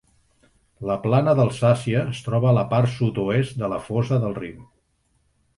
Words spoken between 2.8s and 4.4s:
sud-oest de la fossa del